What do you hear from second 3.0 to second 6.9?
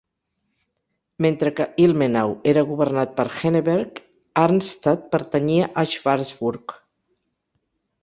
per Henneberg, Arnstadt pertanyia a Schwarzburg.